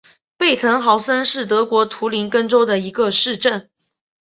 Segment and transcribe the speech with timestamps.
[0.35, 3.69] 贝滕豪森是德国图林根州的一个市镇。